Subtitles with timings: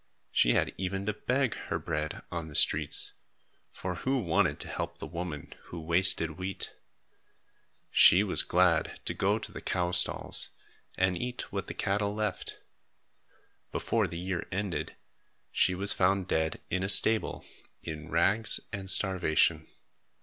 [0.31, 3.19] She had even to beg her bread on the streets;
[3.71, 6.73] for who wanted to help the woman who wasted wheat?
[7.91, 10.57] She was glad to go to the cow stalls,
[10.97, 12.57] and eat what the cattle left.
[13.71, 14.95] Before the year ended,
[15.51, 17.45] she was found dead in a stable,
[17.83, 19.67] in rags and starvation.